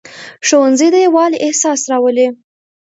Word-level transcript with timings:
ښوونځی 0.47 0.87
د 0.93 0.95
یووالي 1.05 1.37
احساس 1.45 1.79
راولي 1.91 2.27